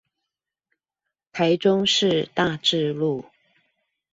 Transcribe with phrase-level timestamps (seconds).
[1.31, 3.25] 台中市大智路